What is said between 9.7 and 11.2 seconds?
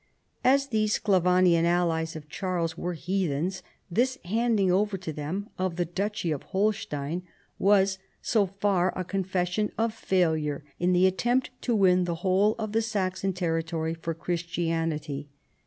of failure in the